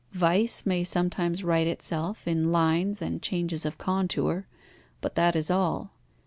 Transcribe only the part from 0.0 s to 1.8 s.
Vice may sometimes write